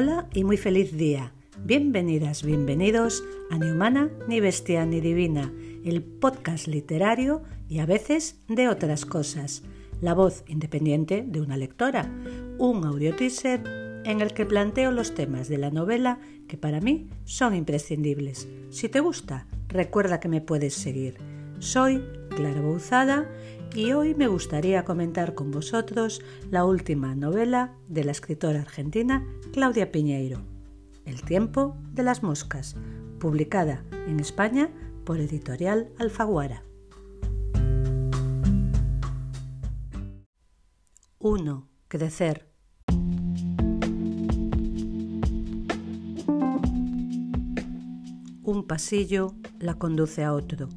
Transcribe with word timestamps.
Hola 0.00 0.28
y 0.32 0.44
muy 0.44 0.56
feliz 0.56 0.96
día. 0.96 1.32
Bienvenidas, 1.64 2.44
bienvenidos 2.44 3.24
a 3.50 3.58
Ni 3.58 3.68
Humana, 3.68 4.08
ni 4.28 4.38
Bestia, 4.38 4.86
ni 4.86 5.00
Divina, 5.00 5.52
el 5.84 6.04
podcast 6.04 6.68
literario 6.68 7.42
y 7.68 7.80
a 7.80 7.84
veces 7.84 8.38
de 8.46 8.68
otras 8.68 9.04
cosas. 9.04 9.64
La 10.00 10.14
voz 10.14 10.44
independiente 10.46 11.24
de 11.26 11.40
una 11.40 11.56
lectora, 11.56 12.08
un 12.58 12.84
audio 12.84 13.16
teaser 13.16 13.60
en 14.04 14.20
el 14.20 14.34
que 14.34 14.46
planteo 14.46 14.92
los 14.92 15.16
temas 15.16 15.48
de 15.48 15.58
la 15.58 15.72
novela 15.72 16.20
que 16.46 16.56
para 16.56 16.80
mí 16.80 17.10
son 17.24 17.56
imprescindibles. 17.56 18.46
Si 18.70 18.88
te 18.88 19.00
gusta, 19.00 19.48
recuerda 19.66 20.20
que 20.20 20.28
me 20.28 20.40
puedes 20.40 20.74
seguir. 20.74 21.16
Soy 21.58 22.04
Clara 22.38 22.60
Bouzada 22.60 23.28
y 23.74 23.90
hoy 23.94 24.14
me 24.14 24.28
gustaría 24.28 24.84
comentar 24.84 25.34
con 25.34 25.50
vosotros 25.50 26.22
la 26.52 26.64
última 26.64 27.16
novela 27.16 27.74
de 27.88 28.04
la 28.04 28.12
escritora 28.12 28.60
argentina 28.60 29.26
Claudia 29.52 29.90
Piñeiro, 29.90 30.38
El 31.04 31.22
tiempo 31.22 31.76
de 31.90 32.04
las 32.04 32.22
moscas, 32.22 32.76
publicada 33.18 33.82
en 34.06 34.20
España 34.20 34.70
por 35.04 35.18
Editorial 35.18 35.88
Alfaguara. 35.98 36.62
1. 41.18 41.68
Crecer. 41.88 42.52
Un 48.44 48.64
pasillo 48.68 49.34
la 49.58 49.74
conduce 49.74 50.22
a 50.22 50.32
otro 50.32 50.68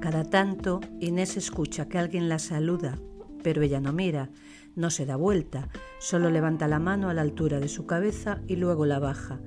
cada 0.00 0.24
tanto 0.24 0.80
Inés 1.00 1.36
escucha 1.36 1.88
que 1.88 1.98
alguien 1.98 2.28
la 2.28 2.38
saluda, 2.38 2.98
pero 3.42 3.62
ella 3.62 3.80
no 3.80 3.92
mira, 3.92 4.30
no 4.76 4.90
se 4.90 5.06
da 5.06 5.16
vuelta, 5.16 5.68
solo 5.98 6.30
levanta 6.30 6.68
la 6.68 6.78
mano 6.78 7.08
a 7.08 7.14
la 7.14 7.22
altura 7.22 7.58
de 7.58 7.68
su 7.68 7.84
cabeza 7.84 8.40
y 8.46 8.56
luego 8.56 8.86
la 8.86 9.00
baja. 9.00 9.40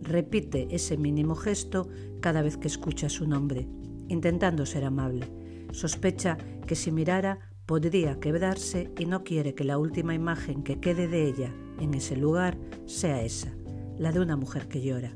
Repite 0.00 0.68
ese 0.70 0.96
mínimo 0.96 1.34
gesto 1.34 1.88
cada 2.20 2.40
vez 2.40 2.56
que 2.56 2.68
escucha 2.68 3.10
su 3.10 3.26
nombre, 3.26 3.68
intentando 4.08 4.64
ser 4.64 4.84
amable. 4.84 5.30
Sospecha 5.72 6.38
que 6.66 6.74
si 6.74 6.90
mirara 6.90 7.38
podría 7.66 8.18
quebrarse 8.18 8.90
y 8.98 9.04
no 9.04 9.24
quiere 9.24 9.54
que 9.54 9.64
la 9.64 9.76
última 9.76 10.14
imagen 10.14 10.62
que 10.62 10.80
quede 10.80 11.06
de 11.06 11.28
ella 11.28 11.52
en 11.78 11.92
ese 11.92 12.16
lugar 12.16 12.56
sea 12.86 13.22
esa, 13.22 13.52
la 13.98 14.10
de 14.10 14.20
una 14.20 14.36
mujer 14.36 14.68
que 14.68 14.80
llora. 14.80 15.14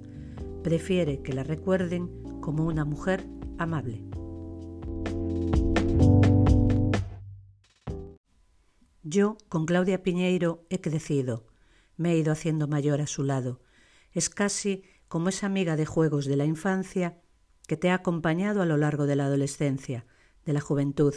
Prefiere 0.63 1.23
que 1.23 1.33
la 1.33 1.45
recuerden 1.45 2.11
como 2.43 2.67
una 2.67 2.85
mujer 2.85 3.27
amable. 3.57 4.12
Yo, 9.13 9.37
con 9.51 9.67
Claudia 9.67 10.03
Piñeiro, 10.03 10.65
he 10.71 10.81
crecido, 10.81 11.47
me 11.99 12.13
he 12.13 12.17
ido 12.17 12.33
haciendo 12.33 12.67
mayor 12.67 13.03
a 13.03 13.07
su 13.07 13.25
lado. 13.25 13.61
Es 14.13 14.31
casi 14.31 14.85
como 15.07 15.29
esa 15.29 15.45
amiga 15.45 15.77
de 15.77 15.85
juegos 15.85 16.25
de 16.25 16.37
la 16.37 16.47
infancia 16.47 17.21
que 17.69 17.77
te 17.77 17.91
ha 17.91 17.95
acompañado 17.97 18.63
a 18.63 18.65
lo 18.65 18.79
largo 18.79 19.05
de 19.05 19.15
la 19.15 19.27
adolescencia, 19.27 20.07
de 20.47 20.55
la 20.55 20.63
juventud, 20.63 21.13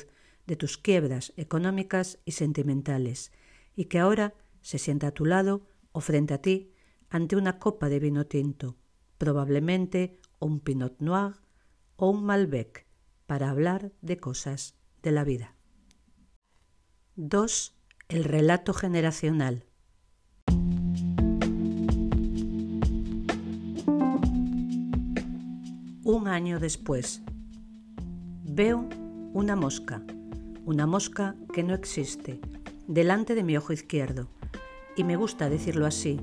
de 0.46 0.58
tus 0.58 0.78
quiebras 0.78 1.32
económicas 1.38 2.20
y 2.26 2.34
sentimentales, 2.34 3.32
y 3.78 3.86
que 3.86 4.00
ahora 4.00 4.34
se 4.60 4.78
sienta 4.78 5.08
a 5.08 5.14
tu 5.14 5.24
lado 5.24 5.66
o 5.94 6.02
frente 6.02 6.34
a 6.34 6.42
ti 6.42 6.74
ante 7.10 7.38
una 7.38 7.60
copa 7.60 7.88
de 7.88 8.00
vino 8.00 8.26
tinto, 8.26 8.76
probablemente 9.18 10.20
un 10.40 10.60
Pinot 10.60 11.00
Noir 11.00 11.36
o 11.96 12.10
un 12.10 12.26
Malbec, 12.26 12.88
para 13.26 13.50
hablar 13.50 13.94
de 14.02 14.18
cosas 14.18 14.76
de 15.02 15.12
la 15.14 15.24
vida. 15.24 15.56
2. 17.16 17.75
El 18.08 18.24
relato 18.24 18.72
generacional. 18.72 19.66
Un 26.04 26.28
año 26.28 26.60
después, 26.60 27.24
veo 28.44 28.88
una 29.34 29.56
mosca, 29.56 30.04
una 30.66 30.86
mosca 30.86 31.36
que 31.52 31.64
no 31.64 31.74
existe, 31.74 32.40
delante 32.88 33.34
de 33.34 33.44
mi 33.44 33.58
ojo 33.58 33.74
izquierdo, 33.74 34.30
y 34.96 35.04
me 35.04 35.16
gusta 35.16 35.50
decirlo 35.50 35.88
así, 35.88 36.20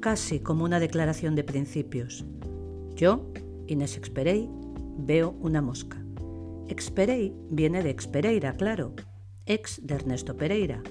casi 0.00 0.40
como 0.40 0.62
una 0.64 0.78
declaración 0.78 1.34
de 1.36 1.44
principios. 1.44 2.26
Yo, 2.96 3.32
Inés 3.66 3.96
Experey, 3.96 4.46
veo 4.98 5.30
una 5.40 5.62
mosca. 5.62 5.96
Experey 6.68 7.34
viene 7.48 7.82
de 7.82 7.88
Expereira, 7.88 8.52
claro, 8.52 8.92
ex 9.46 9.80
de 9.86 9.94
Ernesto 9.94 10.36
Pereira, 10.36 10.82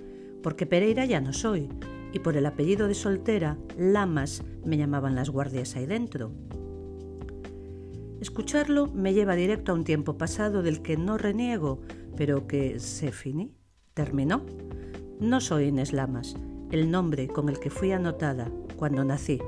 porque 0.43 0.67
Pereira 0.67 1.05
ya 1.05 1.21
no 1.21 1.33
soy, 1.33 1.69
y 2.11 2.19
por 2.19 2.37
el 2.37 2.45
apellido 2.45 2.87
de 2.87 2.93
soltera, 2.93 3.57
Lamas 3.77 4.43
me 4.63 4.77
llamaban 4.77 5.15
las 5.15 5.31
guardias 5.31 5.75
ahí 5.75 5.87
dentro. 5.87 6.31
Escucharlo 8.21 8.87
me 8.87 9.13
lleva 9.13 9.35
directo 9.35 9.71
a 9.71 9.75
un 9.75 9.83
tiempo 9.83 10.17
pasado 10.17 10.61
del 10.61 10.81
que 10.81 10.95
no 10.95 11.17
reniego, 11.17 11.81
pero 12.15 12.47
que 12.47 12.79
se 12.79 13.11
finí, 13.11 13.55
terminó. 13.93 14.45
No 15.19 15.41
soy 15.41 15.65
Inés 15.65 15.91
Lamas, 15.91 16.35
el 16.71 16.91
nombre 16.91 17.27
con 17.27 17.49
el 17.49 17.59
que 17.59 17.69
fui 17.69 17.91
anotada 17.91 18.51
cuando 18.77 19.03
nací. 19.03 19.39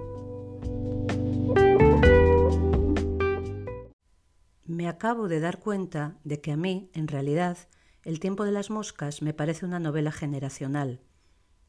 Me 4.65 4.87
acabo 4.87 5.27
de 5.27 5.39
dar 5.39 5.59
cuenta 5.59 6.17
de 6.23 6.41
que 6.41 6.51
a 6.51 6.57
mí, 6.57 6.89
en 6.93 7.07
realidad, 7.07 7.57
el 8.05 8.19
tiempo 8.19 8.45
de 8.45 8.51
las 8.51 8.69
moscas 8.69 9.21
me 9.21 9.33
parece 9.33 9.65
una 9.65 9.79
novela 9.79 10.11
generacional, 10.11 11.01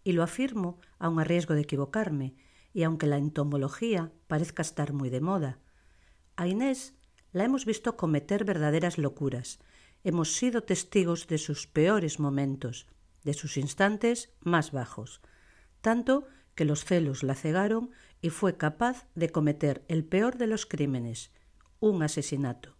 y 0.04 0.12
lo 0.12 0.22
afirmo 0.22 0.78
aun 0.98 1.18
a 1.18 1.24
riesgo 1.24 1.54
de 1.54 1.62
equivocarme, 1.62 2.36
y 2.72 2.82
aunque 2.82 3.06
la 3.06 3.16
entomología 3.16 4.12
parezca 4.28 4.60
estar 4.60 4.92
muy 4.92 5.08
de 5.08 5.22
moda. 5.22 5.58
A 6.36 6.46
Inés 6.46 6.94
la 7.32 7.44
hemos 7.44 7.64
visto 7.64 7.96
cometer 7.96 8.44
verdaderas 8.44 8.98
locuras, 8.98 9.58
hemos 10.04 10.34
sido 10.36 10.62
testigos 10.62 11.26
de 11.26 11.38
sus 11.38 11.66
peores 11.66 12.20
momentos, 12.20 12.86
de 13.24 13.32
sus 13.32 13.56
instantes 13.56 14.30
más 14.40 14.72
bajos, 14.72 15.22
tanto 15.80 16.26
que 16.54 16.66
los 16.66 16.84
celos 16.84 17.22
la 17.22 17.34
cegaron 17.34 17.90
y 18.20 18.28
fue 18.28 18.58
capaz 18.58 19.06
de 19.14 19.30
cometer 19.30 19.84
el 19.88 20.04
peor 20.04 20.36
de 20.36 20.46
los 20.46 20.66
crímenes, 20.66 21.32
un 21.80 22.02
asesinato. 22.02 22.75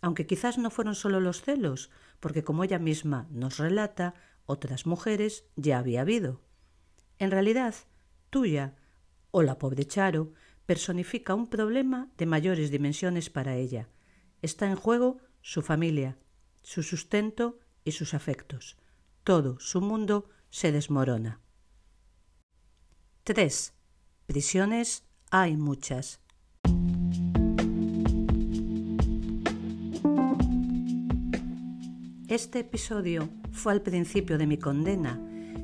Aunque 0.00 0.26
quizás 0.26 0.58
no 0.58 0.70
fueron 0.70 0.94
solo 0.94 1.20
los 1.20 1.42
celos, 1.42 1.90
porque 2.20 2.44
como 2.44 2.64
ella 2.64 2.78
misma 2.78 3.26
nos 3.30 3.58
relata, 3.58 4.14
otras 4.46 4.86
mujeres 4.86 5.44
ya 5.56 5.78
había 5.78 6.02
habido. 6.02 6.40
En 7.18 7.30
realidad, 7.30 7.74
tuya, 8.30 8.76
o 9.30 9.42
la 9.42 9.58
pobre 9.58 9.84
Charo, 9.84 10.32
personifica 10.66 11.34
un 11.34 11.48
problema 11.48 12.10
de 12.16 12.26
mayores 12.26 12.70
dimensiones 12.70 13.30
para 13.30 13.56
ella. 13.56 13.88
Está 14.42 14.66
en 14.66 14.76
juego 14.76 15.18
su 15.40 15.62
familia, 15.62 16.18
su 16.62 16.82
sustento 16.82 17.58
y 17.84 17.92
sus 17.92 18.14
afectos. 18.14 18.76
Todo 19.24 19.58
su 19.60 19.80
mundo 19.80 20.28
se 20.50 20.72
desmorona. 20.72 21.40
3. 23.24 23.74
Prisiones 24.26 25.04
hay 25.30 25.56
muchas. 25.56 26.20
Este 32.28 32.58
episodio 32.58 33.30
fue 33.52 33.72
al 33.72 33.80
principio 33.80 34.36
de 34.36 34.46
mi 34.46 34.58
condena. 34.58 35.18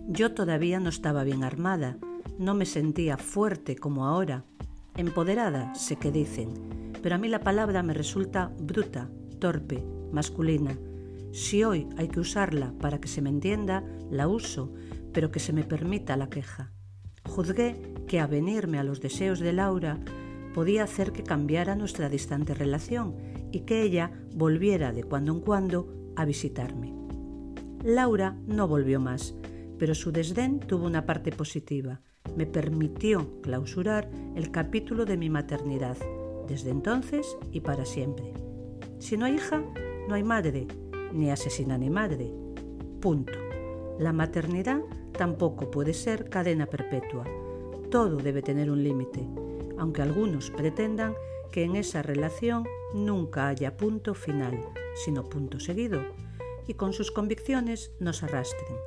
Yo 0.08 0.32
todavía 0.32 0.80
no 0.80 0.88
estaba 0.88 1.22
bien 1.22 1.44
armada, 1.44 1.98
no 2.38 2.54
me 2.54 2.64
sentía 2.64 3.18
fuerte 3.18 3.76
como 3.76 4.06
ahora. 4.06 4.46
Empoderada, 4.96 5.74
sé 5.74 5.96
que 5.96 6.10
dicen, 6.10 6.54
pero 7.02 7.16
a 7.16 7.18
mí 7.18 7.28
la 7.28 7.40
palabra 7.40 7.82
me 7.82 7.92
resulta 7.92 8.50
bruta, 8.58 9.10
torpe, 9.40 9.84
masculina. 10.10 10.78
Si 11.32 11.64
hoy 11.64 11.86
hay 11.98 12.08
que 12.08 12.20
usarla 12.20 12.72
para 12.80 12.98
que 12.98 13.08
se 13.08 13.20
me 13.20 13.28
entienda, 13.28 13.84
la 14.10 14.26
uso, 14.26 14.72
pero 15.12 15.30
que 15.30 15.40
se 15.40 15.52
me 15.52 15.64
permita 15.64 16.16
la 16.16 16.30
queja. 16.30 16.72
Juzgué 17.26 17.92
que 18.08 18.20
avenirme 18.20 18.78
a 18.78 18.84
los 18.84 19.02
deseos 19.02 19.38
de 19.38 19.52
Laura 19.52 20.00
podía 20.54 20.84
hacer 20.84 21.12
que 21.12 21.24
cambiara 21.24 21.76
nuestra 21.76 22.08
distante 22.08 22.54
relación 22.54 23.16
y 23.52 23.60
que 23.66 23.82
ella 23.82 24.12
volviera 24.34 24.92
de 24.92 25.04
cuando 25.04 25.32
en 25.34 25.40
cuando 25.40 26.03
a 26.16 26.24
visitarme. 26.24 26.94
Laura 27.82 28.36
no 28.46 28.66
volvió 28.66 29.00
más, 29.00 29.34
pero 29.78 29.94
su 29.94 30.12
desdén 30.12 30.60
tuvo 30.60 30.86
una 30.86 31.04
parte 31.06 31.32
positiva. 31.32 32.00
Me 32.36 32.46
permitió 32.46 33.40
clausurar 33.42 34.10
el 34.34 34.50
capítulo 34.50 35.04
de 35.04 35.16
mi 35.16 35.28
maternidad, 35.28 35.96
desde 36.48 36.70
entonces 36.70 37.36
y 37.52 37.60
para 37.60 37.84
siempre. 37.84 38.32
Si 38.98 39.16
no 39.16 39.26
hay 39.26 39.34
hija, 39.34 39.62
no 40.08 40.14
hay 40.14 40.22
madre, 40.22 40.66
ni 41.12 41.30
asesina 41.30 41.76
ni 41.78 41.90
madre. 41.90 42.32
Punto. 43.00 43.38
La 43.98 44.12
maternidad 44.12 44.80
tampoco 45.12 45.70
puede 45.70 45.94
ser 45.94 46.28
cadena 46.28 46.66
perpetua. 46.66 47.24
Todo 47.90 48.16
debe 48.16 48.42
tener 48.42 48.70
un 48.70 48.82
límite, 48.82 49.28
aunque 49.78 50.02
algunos 50.02 50.50
pretendan 50.50 51.14
que 51.52 51.64
en 51.64 51.76
esa 51.76 52.02
relación 52.02 52.64
nunca 52.94 53.48
haya 53.48 53.76
punto 53.76 54.14
final, 54.14 54.58
sino 55.04 55.28
punto 55.28 55.60
seguido, 55.60 56.00
y 56.66 56.74
con 56.74 56.94
sus 56.94 57.10
convicciones 57.10 57.92
nos 58.00 58.22
arrastren. 58.22 58.78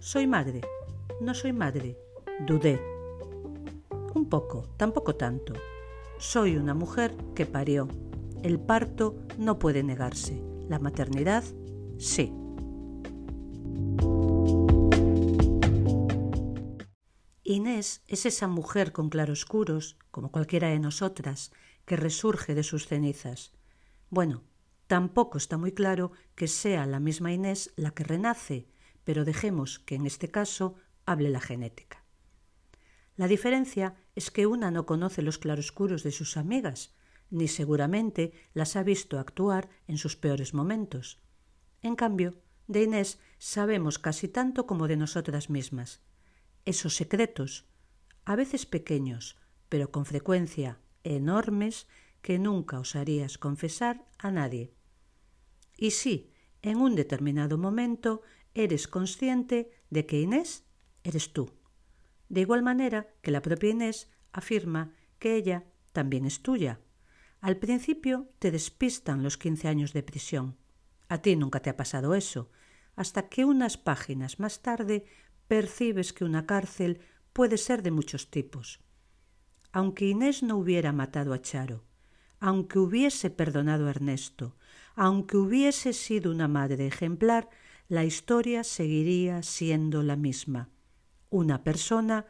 Soy 0.00 0.26
madre, 0.26 0.62
no 1.20 1.34
soy 1.34 1.52
madre, 1.52 1.98
dudé. 2.46 2.80
Un 4.14 4.28
poco, 4.28 4.68
tampoco 4.76 5.16
tanto. 5.16 5.54
Soy 6.18 6.56
una 6.56 6.72
mujer 6.72 7.14
que 7.34 7.44
parió. 7.44 7.88
El 8.42 8.60
parto 8.60 9.16
no 9.38 9.58
puede 9.58 9.82
negarse. 9.82 10.42
La 10.68 10.78
maternidad, 10.78 11.44
sí. 11.98 12.32
Inés 17.42 18.02
es 18.06 18.24
esa 18.24 18.46
mujer 18.46 18.92
con 18.92 19.10
claroscuros, 19.10 19.98
como 20.10 20.30
cualquiera 20.30 20.68
de 20.68 20.78
nosotras, 20.78 21.52
que 21.92 21.96
resurge 21.96 22.54
de 22.54 22.62
sus 22.62 22.86
cenizas. 22.86 23.52
Bueno, 24.08 24.44
tampoco 24.86 25.36
está 25.36 25.58
muy 25.58 25.72
claro 25.72 26.12
que 26.34 26.48
sea 26.48 26.86
la 26.86 27.00
misma 27.00 27.34
Inés 27.34 27.74
la 27.76 27.90
que 27.90 28.02
renace, 28.02 28.66
pero 29.04 29.26
dejemos 29.26 29.78
que 29.78 29.96
en 29.96 30.06
este 30.06 30.30
caso 30.30 30.76
hable 31.04 31.28
la 31.28 31.40
genética. 31.40 32.02
La 33.14 33.28
diferencia 33.28 33.94
es 34.14 34.30
que 34.30 34.46
una 34.46 34.70
no 34.70 34.86
conoce 34.86 35.20
los 35.20 35.36
claroscuros 35.36 36.02
de 36.02 36.12
sus 36.12 36.38
amigas, 36.38 36.94
ni 37.28 37.46
seguramente 37.46 38.32
las 38.54 38.74
ha 38.76 38.82
visto 38.82 39.18
actuar 39.18 39.68
en 39.86 39.98
sus 39.98 40.16
peores 40.16 40.54
momentos. 40.54 41.20
En 41.82 41.94
cambio, 41.94 42.40
de 42.68 42.84
Inés 42.84 43.18
sabemos 43.36 43.98
casi 43.98 44.28
tanto 44.28 44.66
como 44.66 44.88
de 44.88 44.96
nosotras 44.96 45.50
mismas. 45.50 46.00
Esos 46.64 46.96
secretos, 46.96 47.66
a 48.24 48.34
veces 48.34 48.64
pequeños, 48.64 49.36
pero 49.68 49.90
con 49.90 50.06
frecuencia 50.06 50.78
enormes, 51.04 51.86
que 52.20 52.38
nunca 52.38 52.78
osarías 52.78 53.38
confesar 53.38 54.06
a 54.18 54.30
nadie. 54.30 54.72
Y 55.76 55.90
sí, 55.90 56.32
en 56.62 56.78
un 56.78 56.94
determinado 56.94 57.58
momento 57.58 58.22
eres 58.54 58.86
consciente 58.86 59.70
de 59.90 60.06
que 60.06 60.20
Inés 60.20 60.64
eres 61.02 61.32
tú. 61.32 61.50
De 62.28 62.40
igual 62.40 62.62
manera 62.62 63.08
que 63.20 63.30
la 63.30 63.42
propia 63.42 63.70
Inés 63.70 64.10
afirma 64.32 64.94
que 65.18 65.34
ella 65.34 65.64
también 65.92 66.24
es 66.24 66.42
tuya. 66.42 66.80
Al 67.40 67.56
principio 67.56 68.30
te 68.38 68.50
despistan 68.50 69.22
los 69.22 69.36
quince 69.36 69.68
años 69.68 69.92
de 69.92 70.02
prisión. 70.02 70.56
A 71.08 71.18
ti 71.18 71.36
nunca 71.36 71.60
te 71.60 71.70
ha 71.70 71.76
pasado 71.76 72.14
eso, 72.14 72.50
hasta 72.94 73.28
que 73.28 73.44
unas 73.44 73.76
páginas 73.76 74.38
más 74.38 74.62
tarde 74.62 75.04
percibes 75.48 76.12
que 76.12 76.24
una 76.24 76.46
cárcel 76.46 77.00
puede 77.32 77.58
ser 77.58 77.82
de 77.82 77.90
muchos 77.90 78.30
tipos. 78.30 78.80
Aunque 79.72 80.06
Inés 80.06 80.42
no 80.42 80.56
hubiera 80.56 80.92
matado 80.92 81.32
a 81.32 81.40
Charo, 81.40 81.82
aunque 82.40 82.78
hubiese 82.78 83.30
perdonado 83.30 83.86
a 83.86 83.90
Ernesto, 83.90 84.56
aunque 84.94 85.36
hubiese 85.36 85.92
sido 85.92 86.30
una 86.30 86.48
madre 86.48 86.86
ejemplar, 86.86 87.48
la 87.88 88.04
historia 88.04 88.64
seguiría 88.64 89.42
siendo 89.42 90.02
la 90.02 90.16
misma. 90.16 90.68
Una 91.30 91.64
persona 91.64 92.26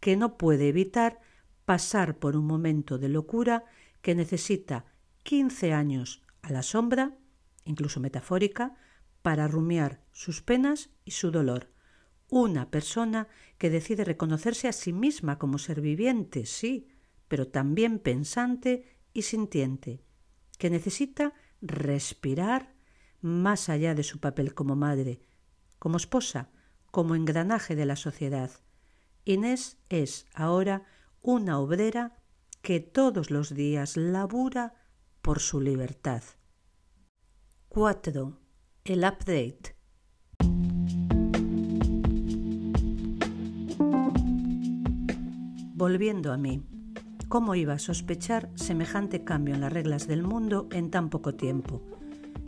que 0.00 0.16
no 0.16 0.36
puede 0.36 0.68
evitar 0.68 1.20
pasar 1.64 2.18
por 2.18 2.36
un 2.36 2.46
momento 2.46 2.98
de 2.98 3.08
locura 3.08 3.64
que 4.02 4.14
necesita 4.14 4.86
quince 5.22 5.72
años 5.72 6.22
a 6.42 6.50
la 6.50 6.62
sombra, 6.62 7.16
incluso 7.64 8.00
metafórica, 8.00 8.74
para 9.22 9.46
rumiar 9.46 10.00
sus 10.12 10.42
penas 10.42 10.90
y 11.04 11.12
su 11.12 11.30
dolor. 11.30 11.70
Una 12.30 12.70
persona 12.70 13.28
que 13.58 13.70
decide 13.70 14.04
reconocerse 14.04 14.68
a 14.68 14.72
sí 14.72 14.92
misma 14.92 15.38
como 15.38 15.58
ser 15.58 15.80
viviente, 15.80 16.46
sí, 16.46 16.88
pero 17.26 17.48
también 17.48 17.98
pensante 17.98 18.86
y 19.12 19.22
sintiente, 19.22 20.04
que 20.58 20.70
necesita 20.70 21.34
respirar 21.60 22.74
más 23.20 23.68
allá 23.68 23.94
de 23.94 24.04
su 24.04 24.20
papel 24.20 24.54
como 24.54 24.76
madre, 24.76 25.20
como 25.78 25.96
esposa, 25.96 26.50
como 26.90 27.14
engranaje 27.14 27.74
de 27.74 27.86
la 27.86 27.96
sociedad. 27.96 28.50
Inés 29.24 29.78
es 29.88 30.26
ahora 30.32 30.86
una 31.22 31.58
obrera 31.58 32.16
que 32.62 32.80
todos 32.80 33.30
los 33.30 33.54
días 33.54 33.96
labura 33.96 34.74
por 35.22 35.40
su 35.40 35.60
libertad. 35.60 36.22
4. 37.68 38.38
El 38.84 39.00
update. 39.00 39.79
Volviendo 45.80 46.30
a 46.34 46.36
mí, 46.36 46.62
¿cómo 47.28 47.54
iba 47.54 47.72
a 47.72 47.78
sospechar 47.78 48.50
semejante 48.54 49.24
cambio 49.24 49.54
en 49.54 49.62
las 49.62 49.72
reglas 49.72 50.06
del 50.06 50.22
mundo 50.22 50.68
en 50.72 50.90
tan 50.90 51.08
poco 51.08 51.34
tiempo? 51.34 51.80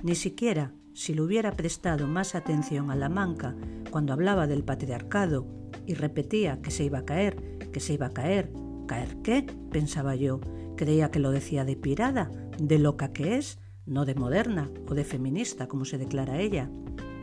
Ni 0.02 0.14
siquiera 0.16 0.74
si 0.92 1.14
le 1.14 1.22
hubiera 1.22 1.52
prestado 1.52 2.06
más 2.06 2.34
atención 2.34 2.90
a 2.90 2.94
la 2.94 3.08
manca 3.08 3.56
cuando 3.90 4.12
hablaba 4.12 4.46
del 4.46 4.64
patriarcado 4.64 5.46
y 5.86 5.94
repetía 5.94 6.60
que 6.60 6.70
se 6.70 6.84
iba 6.84 6.98
a 6.98 7.04
caer, 7.06 7.58
que 7.72 7.80
se 7.80 7.94
iba 7.94 8.08
a 8.08 8.12
caer, 8.12 8.52
¿caer 8.86 9.16
qué? 9.22 9.46
pensaba 9.70 10.14
yo. 10.14 10.42
Creía 10.76 11.10
que 11.10 11.18
lo 11.18 11.30
decía 11.30 11.64
de 11.64 11.76
pirada, 11.76 12.30
de 12.58 12.78
loca 12.78 13.14
que 13.14 13.38
es, 13.38 13.58
no 13.86 14.04
de 14.04 14.14
moderna 14.14 14.70
o 14.90 14.94
de 14.94 15.04
feminista, 15.04 15.68
como 15.68 15.86
se 15.86 15.96
declara 15.96 16.38
ella. 16.38 16.68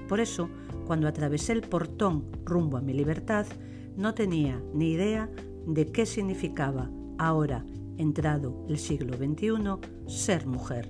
Por 0.07 0.21
eso, 0.21 0.49
cuando 0.87 1.07
atravesé 1.07 1.51
el 1.51 1.61
portón 1.61 2.31
rumbo 2.45 2.77
a 2.77 2.81
mi 2.81 2.93
libertad, 2.93 3.45
no 3.95 4.15
tenía 4.15 4.59
ni 4.73 4.93
idea 4.93 5.29
de 5.73 5.91
qué 5.91 6.05
significaba 6.05 6.89
ahora, 7.17 7.65
entrado 7.97 8.65
el 8.67 8.77
siglo 8.77 9.17
XXI, 9.17 10.07
ser 10.07 10.47
mujer. 10.47 10.89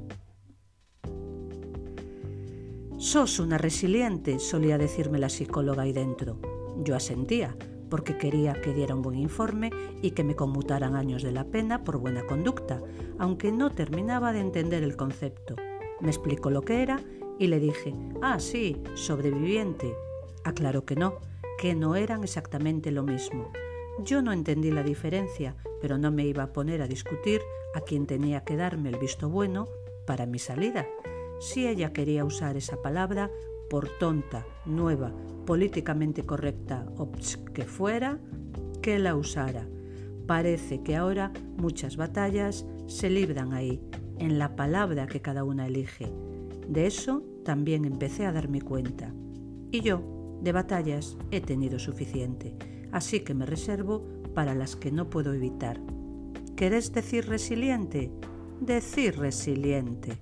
Sos 2.98 3.40
una 3.40 3.58
resiliente, 3.58 4.40
solía 4.40 4.78
decirme 4.78 5.20
la 5.20 5.30
psicóloga 5.30 5.84
ahí 5.84 5.94
dentro. 5.94 6.40
Yo 6.84 6.96
asentía, 6.96 7.56
porque 7.90 8.18
quería 8.18 8.54
que 8.62 8.74
diera 8.74 8.96
un 8.96 9.02
buen 9.02 9.18
informe 9.18 9.72
y 10.02 10.12
que 10.12 10.24
me 10.24 10.36
conmutaran 10.36 10.96
años 10.96 11.24
de 11.24 11.31
la 11.31 11.46
pena 11.46 11.84
por 11.84 11.98
buena 11.98 12.26
conducta, 12.26 12.81
aunque 13.18 13.52
no 13.52 13.72
terminaba 13.72 14.31
de 14.31 14.40
entender 14.40 14.84
el 14.84 14.96
concepto. 14.96 15.56
Me 16.02 16.10
explicó 16.10 16.50
lo 16.50 16.62
que 16.62 16.81
era 16.81 17.02
y 17.38 17.48
le 17.48 17.60
dije, 17.60 17.94
ah, 18.22 18.40
sí, 18.40 18.81
sobreviviente. 18.96 19.94
Aclaró 20.44 20.86
que 20.86 20.96
no, 20.96 21.16
que 21.58 21.76
no 21.76 21.96
eran 21.96 22.24
exactamente 22.24 22.92
lo 22.92 23.04
mismo. 23.04 23.52
Yo 24.04 24.22
no 24.22 24.31
entendí 24.31 24.72
la 24.72 24.84
diferencia, 24.84 25.56
pero 25.81 25.98
no 25.98 26.12
me 26.12 26.25
iba 26.25 26.44
a 26.44 26.54
poner 26.54 26.81
a 26.81 26.88
discutir 26.88 27.42
a 27.75 27.81
quien 27.81 28.07
tenía 28.07 28.44
que 28.44 28.56
darme 28.56 28.90
el 28.90 28.98
visto 28.98 29.30
bueno 29.30 29.68
para 30.06 30.25
mi 30.25 30.40
salida 30.40 30.88
si 31.40 31.68
ella 31.68 31.94
quería 31.94 32.25
usar 32.25 32.57
esa 32.57 32.81
palabra, 32.81 33.31
por 33.69 33.88
tonta, 33.98 34.46
nueva, 34.66 35.13
políticamente 35.45 36.24
correcta 36.24 36.85
o 36.97 37.09
que 37.54 37.64
fuera, 37.64 38.19
que 38.81 39.00
la 39.00 39.16
usara. 39.16 39.68
Parece 40.28 40.83
que 40.83 40.95
ahora 40.95 41.31
muchas 41.57 41.95
batallas 41.95 42.66
se 42.88 43.09
libran 43.09 43.54
ahí, 43.54 43.81
en 44.18 44.38
la 44.38 44.56
palabra 44.56 45.07
que 45.07 45.21
cada 45.21 45.44
una 45.44 45.68
elige. 45.68 46.12
De 46.68 46.88
eso 46.88 47.24
también 47.45 47.85
empecé 47.85 48.26
a 48.26 48.33
darme 48.33 48.62
cuenta. 48.62 49.14
Y 49.71 49.81
yo, 49.81 50.02
de 50.42 50.52
batallas, 50.52 51.18
he 51.31 51.42
tenido 51.42 51.80
suficiente, 51.80 52.56
así 52.92 53.22
que 53.22 53.34
me 53.34 53.46
reservo 53.46 54.06
para 54.34 54.56
las 54.56 54.76
que 54.76 54.92
no 54.92 55.10
puedo 55.10 55.34
evitar. 55.34 55.80
¿Querés 56.56 56.92
decir 56.92 57.28
resiliente? 57.28 58.12
Decir 58.60 59.18
resiliente. 59.18 60.22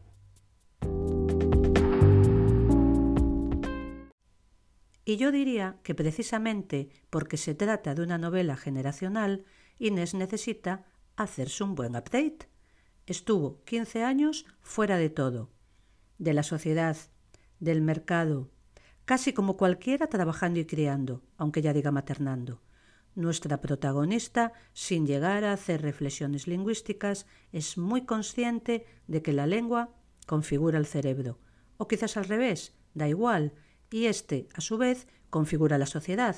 Y 5.04 5.16
yo 5.16 5.32
diría 5.32 5.80
que 5.84 5.96
precisamente 5.96 6.90
porque 7.10 7.38
se 7.38 7.56
trata 7.56 7.96
de 7.96 8.04
una 8.04 8.18
novela 8.18 8.58
generacional, 8.58 9.46
Inés 9.80 10.14
necesita 10.14 10.86
hacerse 11.16 11.64
un 11.64 11.76
buen 11.76 11.96
update. 11.96 12.50
Estuvo 13.06 13.64
15 13.64 14.04
años 14.04 14.46
fuera 14.60 14.98
de 14.98 15.10
todo, 15.10 15.50
de 16.18 16.34
la 16.34 16.44
sociedad, 16.44 16.98
del 17.60 17.82
mercado, 17.82 18.52
casi 19.08 19.32
como 19.32 19.56
cualquiera 19.56 20.08
trabajando 20.08 20.60
y 20.60 20.66
criando, 20.66 21.24
aunque 21.38 21.62
ya 21.62 21.72
diga 21.72 21.92
maternando. 21.92 22.62
Nuestra 23.16 23.62
protagonista, 23.62 24.52
sin 24.74 25.08
llegar 25.08 25.46
a 25.46 25.54
hacer 25.54 25.82
reflexiones 25.82 26.46
lingüísticas, 26.46 27.26
es 27.54 27.78
muy 27.78 28.02
consciente 28.06 28.86
de 29.08 29.22
que 29.22 29.32
la 29.32 29.48
lengua 29.48 29.96
configura 30.26 30.78
el 30.78 30.86
cerebro. 30.86 31.40
O 31.78 31.88
quizás 31.88 32.18
al 32.18 32.26
revés, 32.26 32.74
da 32.96 33.08
igual, 33.08 33.54
y 33.90 34.08
éste, 34.08 34.50
a 34.54 34.60
su 34.60 34.78
vez, 34.78 35.08
configura 35.30 35.78
la 35.78 35.86
sociedad, 35.86 36.36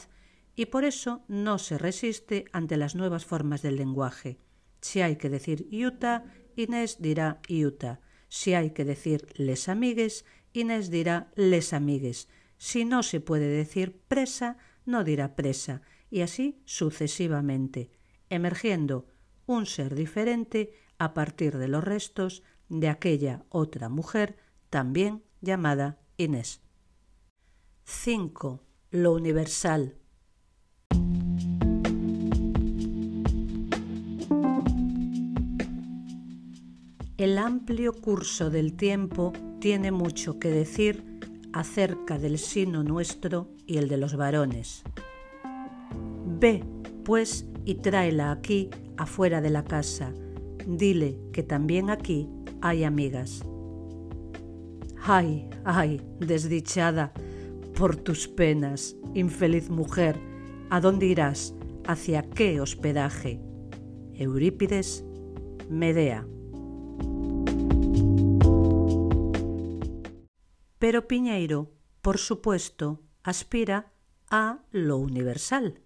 y 0.55 0.67
por 0.67 0.85
eso 0.85 1.23
no 1.27 1.57
se 1.57 1.79
resiste 1.79 2.45
ante 2.53 2.77
las 2.77 2.93
nuevas 2.93 3.25
formas 3.25 3.63
del 3.63 3.77
lenguaje. 3.77 4.37
Si 4.79 5.01
hay 5.01 5.15
que 5.15 5.29
decir 5.29 5.67
Utah, 5.71 6.23
Inés 6.55 7.01
dirá 7.01 7.41
Utah. 7.49 7.99
Si 8.27 8.53
hay 8.53 8.69
que 8.71 8.85
decir 8.85 9.25
les 9.33 9.69
amigues, 9.69 10.23
Inés 10.53 10.91
dirá 10.91 11.31
les 11.35 11.73
amigues. 11.73 12.29
Si 12.59 12.83
no 12.83 13.03
se 13.03 13.21
puede 13.21 13.47
decir 13.47 14.01
presa, 14.09 14.57
no 14.85 15.05
dirá 15.05 15.35
presa, 15.35 15.81
y 16.11 16.21
así 16.21 16.61
sucesivamente, 16.65 17.89
emergiendo 18.29 19.07
un 19.45 19.65
ser 19.65 19.95
diferente 19.95 20.73
a 20.97 21.13
partir 21.13 21.57
de 21.57 21.69
los 21.69 21.83
restos 21.83 22.43
de 22.67 22.89
aquella 22.89 23.45
otra 23.47 23.87
mujer 23.87 24.37
también 24.69 25.23
llamada 25.39 25.99
Inés. 26.17 26.61
5. 27.85 28.61
Lo 28.91 29.13
universal. 29.13 29.95
El 37.15 37.37
amplio 37.37 37.93
curso 37.93 38.49
del 38.49 38.75
tiempo 38.75 39.31
tiene 39.59 39.91
mucho 39.91 40.39
que 40.39 40.49
decir 40.49 41.08
acerca 41.53 42.17
del 42.17 42.37
sino 42.37 42.83
nuestro 42.83 43.49
y 43.65 43.77
el 43.77 43.87
de 43.87 43.97
los 43.97 44.15
varones. 44.15 44.83
Ve, 46.39 46.63
pues, 47.03 47.45
y 47.65 47.75
tráela 47.75 48.31
aquí, 48.31 48.69
afuera 48.97 49.41
de 49.41 49.49
la 49.49 49.63
casa. 49.63 50.13
Dile 50.67 51.17
que 51.33 51.43
también 51.43 51.89
aquí 51.89 52.29
hay 52.61 52.83
amigas. 52.83 53.43
Ay, 55.01 55.49
ay, 55.63 56.01
desdichada, 56.19 57.13
por 57.75 57.95
tus 57.95 58.27
penas, 58.27 58.95
infeliz 59.13 59.69
mujer, 59.69 60.19
¿a 60.69 60.81
dónde 60.81 61.05
irás? 61.05 61.55
¿Hacia 61.87 62.23
qué 62.23 62.59
hospedaje? 62.61 63.39
Eurípides, 64.13 65.05
Medea. 65.69 66.27
Pero 70.89 71.07
Piñeiro, 71.07 71.71
por 72.01 72.17
supuesto, 72.17 72.99
aspira 73.21 73.93
a 74.31 74.63
lo 74.71 74.97
universal 74.97 75.81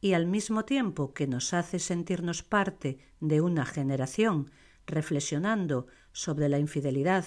y 0.00 0.14
al 0.14 0.26
mismo 0.26 0.64
tiempo 0.64 1.14
que 1.14 1.28
nos 1.28 1.54
hace 1.54 1.78
sentirnos 1.78 2.42
parte 2.42 2.98
de 3.20 3.42
una 3.42 3.64
generación 3.64 4.50
reflexionando 4.86 5.86
sobre 6.10 6.48
la 6.48 6.58
infidelidad, 6.58 7.26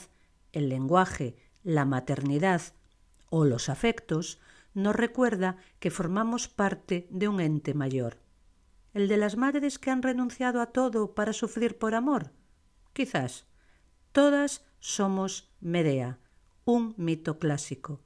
el 0.52 0.68
lenguaje, 0.68 1.38
la 1.64 1.86
maternidad 1.86 2.62
o 3.30 3.46
los 3.46 3.70
afectos, 3.70 4.42
nos 4.74 4.94
recuerda 4.94 5.56
que 5.80 5.92
formamos 5.92 6.50
parte 6.50 7.08
de 7.10 7.30
un 7.30 7.40
ente 7.40 7.74
mayor. 7.74 8.18
¿El 8.94 9.08
de 9.08 9.16
las 9.16 9.38
madres 9.38 9.80
que 9.80 9.92
han 9.92 10.04
renunciado 10.04 10.60
a 10.60 10.74
todo 10.74 11.16
para 11.16 11.32
sufrir 11.32 11.80
por 11.80 11.96
amor? 11.96 12.34
Quizás. 12.92 13.46
Todas 14.12 14.66
somos 14.82 15.54
Medea, 15.62 16.20
un 16.66 16.94
mito 16.98 17.40
clásico. 17.40 18.02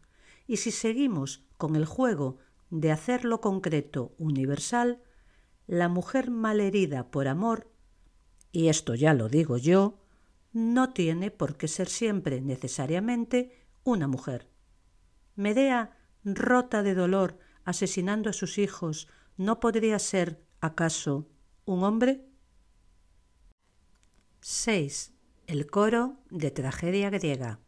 Y 0.48 0.58
si 0.58 0.72
seguimos 0.72 1.44
con 1.58 1.76
el 1.76 1.86
juego 1.86 2.38
de 2.70 2.92
hacer 2.92 3.26
lo 3.26 3.42
concreto 3.42 4.16
universal, 4.18 5.02
la 5.68 5.90
mujer 5.90 6.32
malherida 6.32 7.12
por 7.12 7.28
amor, 7.28 7.72
y 8.52 8.70
esto 8.70 8.96
ya 8.96 9.14
lo 9.14 9.30
digo 9.30 9.58
yo, 9.58 10.00
no 10.54 10.94
tiene 10.94 11.30
por 11.30 11.58
qué 11.58 11.68
ser 11.68 11.90
siempre 11.90 12.42
necesariamente 12.42 13.68
una 13.84 14.08
mujer. 14.08 14.50
Medea, 15.36 15.98
rota 16.24 16.84
de 16.84 16.96
dolor, 16.96 17.38
asesinando 17.64 18.30
a 18.30 18.34
sus 18.34 18.58
hijos, 18.58 19.08
¿no 19.36 19.60
podría 19.60 20.00
ser, 20.00 20.42
acaso, 20.62 21.30
un 21.66 21.84
hombre? 21.84 22.26
6. 24.42 25.14
El 25.48 25.68
coro 25.68 26.18
de 26.30 26.52
tragedia 26.52 27.10
griega. 27.10 27.60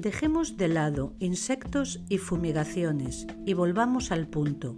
Dejemos 0.00 0.56
de 0.56 0.68
lado 0.68 1.16
insectos 1.18 2.04
y 2.08 2.18
fumigaciones 2.18 3.26
y 3.44 3.54
volvamos 3.54 4.12
al 4.12 4.28
punto. 4.28 4.76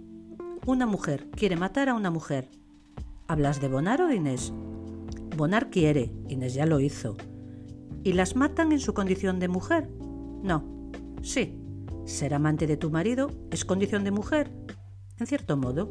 Una 0.65 0.87
mujer 0.87 1.29
quiere 1.29 1.55
matar 1.55 1.89
a 1.89 1.93
una 1.93 2.09
mujer. 2.09 2.49
¿Hablas 3.27 3.61
de 3.61 3.67
Bonar 3.67 4.01
o 4.01 4.11
Inés? 4.11 4.51
Bonar 5.37 5.69
quiere, 5.69 6.11
Inés 6.27 6.55
ya 6.55 6.65
lo 6.65 6.79
hizo. 6.79 7.17
¿Y 8.03 8.13
las 8.13 8.35
matan 8.35 8.71
en 8.71 8.79
su 8.79 8.95
condición 8.95 9.37
de 9.37 9.47
mujer? 9.47 9.91
No. 10.41 10.89
Sí. 11.21 11.55
Ser 12.05 12.33
amante 12.33 12.65
de 12.65 12.77
tu 12.77 12.89
marido 12.89 13.29
es 13.51 13.63
condición 13.63 14.03
de 14.03 14.09
mujer. 14.09 14.51
En 15.19 15.27
cierto 15.27 15.55
modo. 15.55 15.87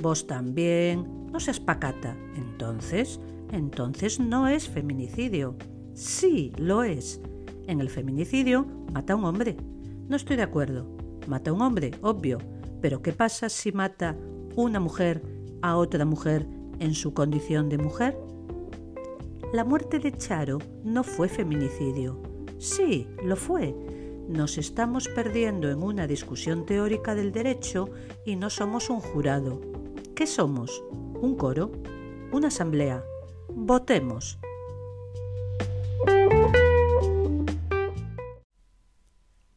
Vos 0.00 0.28
también. 0.28 1.26
No 1.32 1.40
seas 1.40 1.58
pacata. 1.58 2.16
Entonces, 2.36 3.18
entonces 3.50 4.20
no 4.20 4.46
es 4.46 4.68
feminicidio. 4.68 5.56
Sí, 5.94 6.52
lo 6.58 6.84
es 6.84 7.20
en 7.66 7.80
el 7.80 7.90
feminicidio 7.90 8.66
mata 8.92 9.12
a 9.12 9.16
un 9.16 9.24
hombre. 9.24 9.56
No 10.08 10.16
estoy 10.16 10.36
de 10.36 10.42
acuerdo. 10.42 10.86
Mata 11.26 11.50
a 11.50 11.54
un 11.54 11.62
hombre, 11.62 11.92
obvio. 12.02 12.38
Pero 12.80 13.02
¿qué 13.02 13.12
pasa 13.12 13.48
si 13.48 13.72
mata 13.72 14.16
una 14.56 14.80
mujer 14.80 15.22
a 15.62 15.76
otra 15.76 16.04
mujer 16.04 16.46
en 16.80 16.94
su 16.94 17.14
condición 17.14 17.68
de 17.68 17.78
mujer? 17.78 18.18
La 19.52 19.64
muerte 19.64 19.98
de 19.98 20.12
Charo 20.12 20.58
no 20.82 21.04
fue 21.04 21.28
feminicidio. 21.28 22.20
Sí, 22.58 23.06
lo 23.22 23.36
fue. 23.36 23.74
Nos 24.28 24.56
estamos 24.56 25.08
perdiendo 25.08 25.70
en 25.70 25.82
una 25.82 26.06
discusión 26.06 26.64
teórica 26.64 27.14
del 27.14 27.32
derecho 27.32 27.88
y 28.24 28.36
no 28.36 28.50
somos 28.50 28.88
un 28.88 29.00
jurado. 29.00 29.60
¿Qué 30.14 30.26
somos? 30.26 30.82
¿Un 31.20 31.36
coro? 31.36 31.70
¿Una 32.32 32.48
asamblea? 32.48 33.04
Votemos. 33.48 34.38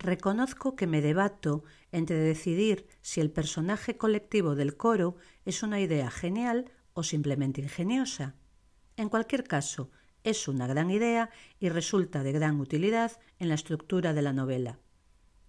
Reconozco 0.06 0.76
que 0.76 0.86
me 0.86 1.02
debato 1.02 1.64
entre 1.92 2.18
decidir 2.18 2.86
si 3.02 3.22
el 3.22 3.32
personaje 3.32 3.98
colectivo 3.98 4.54
del 4.54 4.78
coro 4.78 5.16
es 5.46 5.64
una 5.64 5.82
idea 5.82 6.12
genial 6.12 6.72
o 6.94 7.02
simplemente 7.02 7.60
ingeniosa. 7.60 8.36
En 8.98 9.10
cualquier 9.10 9.46
caso, 9.46 9.90
es 10.24 10.48
una 10.48 10.68
gran 10.68 10.92
idea 10.92 11.32
y 11.60 11.70
resulta 11.70 12.22
de 12.22 12.34
gran 12.34 12.60
utilidad 12.60 13.14
en 13.40 13.50
la 13.50 13.56
estructura 13.56 14.14
de 14.14 14.22
la 14.22 14.32
novela. 14.32 14.78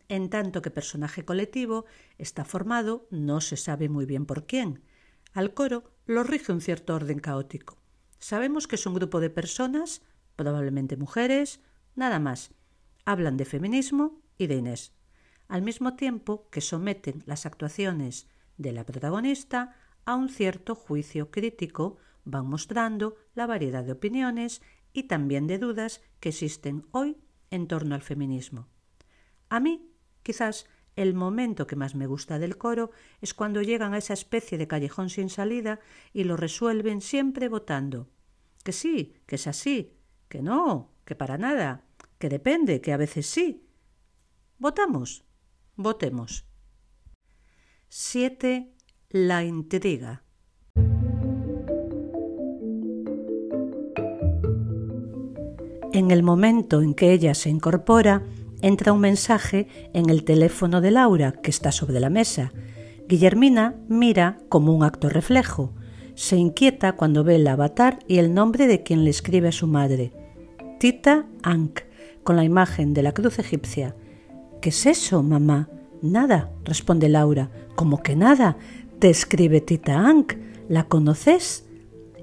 En 0.09 0.31
tanto 0.31 0.63
que 0.63 0.71
personaje 0.71 1.27
colectivo 1.27 1.85
está 2.17 2.47
formado, 2.47 3.09
no 3.11 3.43
se 3.43 3.59
sabe 3.59 3.91
muy 3.91 4.07
bien 4.07 4.25
por 4.25 4.47
quién. 4.47 4.83
Al 5.35 5.53
coro 5.53 5.85
lo 6.07 6.23
rige 6.23 6.53
un 6.53 6.63
cierto 6.63 6.95
orden 6.95 7.19
caótico. 7.19 7.77
Sabemos 8.21 8.67
que 8.67 8.77
es 8.77 8.87
un 8.87 8.95
grupo 8.95 9.21
de 9.21 9.29
personas, 9.29 10.01
probablemente 10.35 10.97
mujeres, 10.97 11.61
nada 11.95 12.19
más. 12.21 12.55
Hablan 13.05 13.37
de 13.37 13.45
feminismo 13.45 14.23
de 14.39 14.57
Inés, 14.57 14.93
al 15.49 15.63
mismo 15.63 15.97
tiempo 15.97 16.49
que 16.51 16.61
someten 16.61 17.23
las 17.25 17.47
actuaciones 17.47 18.29
de 18.59 18.73
la 18.73 18.85
protagonista 18.85 19.75
a 20.05 20.15
un 20.15 20.29
cierto 20.29 20.75
juicio 20.75 21.31
crítico, 21.31 21.97
van 22.25 22.47
mostrando 22.47 23.17
la 23.35 23.47
variedad 23.47 23.85
de 23.85 23.93
opiniones 23.93 24.61
y 24.93 25.05
también 25.05 25.47
de 25.47 25.59
dudas 25.59 26.03
que 26.21 26.31
existen 26.31 26.87
hoy 26.91 27.17
en 27.51 27.69
torno 27.69 27.95
al 27.95 28.03
feminismo. 28.03 28.69
A 29.49 29.61
mí, 29.61 29.91
quizás, 30.23 30.67
el 30.97 31.15
momento 31.15 31.67
que 31.67 31.77
más 31.77 31.95
me 31.95 32.07
gusta 32.07 32.39
del 32.39 32.57
coro 32.57 32.91
es 33.21 33.35
cuando 33.35 33.63
llegan 33.63 33.95
a 33.95 33.99
esa 33.99 34.15
especie 34.15 34.59
de 34.59 34.67
callejón 34.67 35.11
sin 35.11 35.29
salida 35.29 35.81
y 36.13 36.25
lo 36.25 36.37
resuelven 36.37 37.01
siempre 37.01 37.49
votando. 37.49 38.09
Que 38.65 38.73
sí, 38.73 39.15
que 39.27 39.37
es 39.37 39.47
así, 39.47 39.93
que 40.29 40.43
no, 40.43 40.93
que 41.05 41.15
para 41.15 41.39
nada, 41.39 41.85
que 42.19 42.29
depende, 42.29 42.81
que 42.81 42.93
a 42.93 42.97
veces 42.97 43.27
sí, 43.27 43.66
Votamos. 44.59 45.23
Votemos. 45.77 46.47
7. 47.89 48.73
La 49.11 49.45
intriga. 49.45 50.25
En 55.93 56.11
el 56.11 56.23
momento 56.23 56.81
en 56.81 56.95
que 56.95 57.13
ella 57.13 57.35
se 57.35 57.51
incorpora, 57.51 58.23
entra 58.63 58.95
un 58.95 59.01
mensaje 59.01 59.69
en 59.93 60.09
el 60.09 60.25
teléfono 60.25 60.81
de 60.81 60.91
Laura, 60.91 61.33
que 61.33 61.51
está 61.51 61.71
sobre 61.71 62.01
la 62.01 62.09
mesa. 62.09 62.51
Guillermina 63.09 63.75
mira 63.89 64.39
como 64.49 64.75
un 64.75 64.85
acto 64.85 65.11
reflejo. 65.11 65.75
Se 66.15 66.37
inquieta 66.37 66.93
cuando 66.93 67.25
ve 67.25 67.37
el 67.37 67.47
avatar 67.47 67.99
y 68.09 68.17
el 68.17 68.33
nombre 68.33 68.67
de 68.67 68.83
quien 68.83 69.05
le 69.05 69.11
escribe 69.11 69.49
a 69.49 69.53
su 69.53 69.67
madre. 69.67 70.15
Tita 70.81 71.27
Ankh, 71.43 71.81
con 72.23 72.37
la 72.37 72.45
imagen 72.45 72.95
de 72.95 73.03
la 73.03 73.13
cruz 73.13 73.39
egipcia. 73.39 73.95
¿Qué 74.67 74.71
es 74.71 74.85
eso, 74.85 75.23
mamá? 75.23 75.69
Nada, 76.03 76.51
responde 76.65 77.09
Laura. 77.09 77.53
¿Cómo 77.77 78.03
que 78.03 78.17
nada? 78.17 78.57
Te 78.99 79.09
escribe 79.09 79.61
Tita 79.61 80.09
Ank. 80.09 80.33
¿La 80.69 80.89
conoces? 80.89 81.69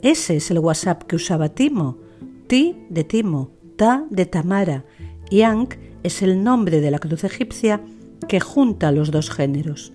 Ese 0.02 0.36
es 0.36 0.52
el 0.52 0.60
WhatsApp 0.60 1.04
que 1.04 1.16
usaba 1.16 1.48
Timo. 1.48 2.00
Ti 2.48 2.86
de 2.90 3.06
Timo, 3.06 3.52
Ta 3.78 4.06
de 4.10 4.26
Tamara 4.26 4.84
y 5.30 5.44
Ankh 5.44 5.76
es 6.04 6.22
el 6.22 6.44
nombre 6.44 6.82
de 6.82 6.92
la 6.92 7.00
cruz 7.00 7.24
egipcia 7.24 7.80
que 8.28 8.42
junta 8.42 8.92
los 8.92 9.10
dos 9.10 9.30
géneros. 9.30 9.94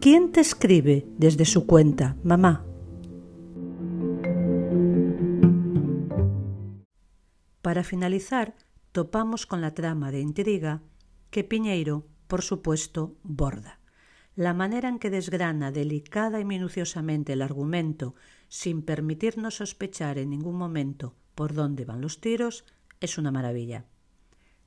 ¿Quién 0.00 0.32
te 0.32 0.40
escribe 0.40 1.06
desde 1.18 1.44
su 1.44 1.66
cuenta, 1.66 2.16
mamá? 2.24 2.64
Para 7.60 7.84
finalizar, 7.84 8.54
topamos 8.92 9.44
con 9.44 9.60
la 9.60 9.74
trama 9.74 10.10
de 10.10 10.22
intriga 10.22 10.80
que 11.30 11.44
Piñeiro, 11.44 12.06
por 12.26 12.42
supuesto, 12.42 13.16
borda. 13.22 13.80
La 14.36 14.54
manera 14.54 14.88
en 14.88 14.98
que 14.98 15.10
desgrana 15.10 15.70
delicada 15.72 16.40
y 16.40 16.44
minuciosamente 16.44 17.32
el 17.32 17.42
argumento, 17.42 18.14
sin 18.48 18.82
permitirnos 18.82 19.56
sospechar 19.56 20.18
en 20.18 20.30
ningún 20.30 20.56
momento 20.56 21.14
por 21.34 21.54
dónde 21.54 21.84
van 21.84 22.00
los 22.00 22.20
tiros, 22.20 22.64
es 23.00 23.18
una 23.18 23.30
maravilla. 23.30 23.86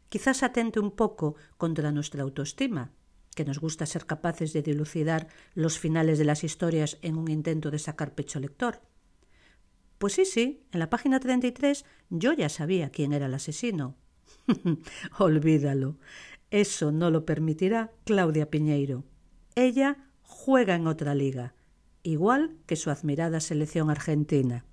Quizás 0.09 0.43
atente 0.43 0.79
un 0.79 0.91
poco 0.91 1.35
contra 1.57 1.91
nuestra 1.91 2.23
autoestima. 2.23 2.91
que 3.35 3.45
nos 3.45 3.57
gusta 3.57 3.87
ser 3.87 4.05
capaces 4.05 4.53
de 4.53 4.61
dilucidar 4.61 5.27
los 5.55 5.79
finales 5.79 6.19
de 6.19 6.25
las 6.25 6.43
historias 6.43 6.99
en 7.01 7.17
un 7.17 7.31
intento 7.31 7.71
de 7.71 7.79
sacar 7.79 8.13
pecho 8.13 8.39
lector. 8.39 8.83
Pues 9.97 10.13
sí, 10.13 10.25
sí, 10.25 10.67
en 10.71 10.79
la 10.79 10.91
página 10.91 11.19
33 11.19 11.83
yo 12.11 12.33
ya 12.33 12.47
sabía 12.49 12.91
quién 12.91 13.11
era 13.11 13.25
el 13.25 13.33
asesino. 13.33 13.95
Olvídalo. 15.17 15.97
Eso 16.53 16.91
no 16.91 17.09
lo 17.09 17.25
permitirá 17.25 17.89
Claudia 18.03 18.51
Piñeiro. 18.51 19.05
Ella 19.55 19.97
juega 20.21 20.75
en 20.75 20.85
otra 20.85 21.15
liga, 21.15 21.55
igual 22.03 22.57
que 22.67 22.75
su 22.75 22.91
admirada 22.91 23.39
selección 23.39 23.89
argentina. 23.89 24.63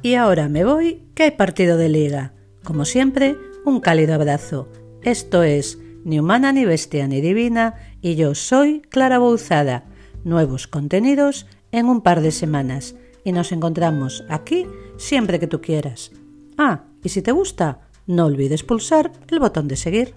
Y 0.00 0.14
ahora 0.14 0.48
me 0.48 0.64
voy, 0.64 1.02
que 1.14 1.24
hay 1.24 1.32
partido 1.32 1.76
de 1.76 1.90
liga. 1.90 2.32
Como 2.64 2.86
siempre, 2.86 3.36
un 3.66 3.80
cálido 3.80 4.14
abrazo. 4.14 4.70
Esto 5.02 5.42
es 5.42 5.78
Ni 6.06 6.18
humana, 6.18 6.50
ni 6.50 6.64
bestia, 6.64 7.06
ni 7.08 7.20
divina, 7.20 7.74
y 8.00 8.14
yo 8.14 8.34
soy 8.34 8.80
Clara 8.80 9.18
Bouzada. 9.18 9.84
Nuevos 10.24 10.66
contenidos 10.66 11.46
en 11.76 11.86
un 11.86 12.00
par 12.00 12.22
de 12.22 12.32
semanas. 12.32 12.96
Y 13.24 13.32
nos 13.32 13.52
encontramos 13.52 14.24
aquí 14.28 14.66
siempre 14.96 15.38
que 15.38 15.46
tú 15.46 15.60
quieras. 15.60 16.10
Ah, 16.56 16.84
y 17.02 17.10
si 17.10 17.22
te 17.22 17.32
gusta, 17.32 17.88
no 18.06 18.24
olvides 18.26 18.62
pulsar 18.62 19.12
el 19.28 19.38
botón 19.38 19.68
de 19.68 19.76
seguir. 19.76 20.14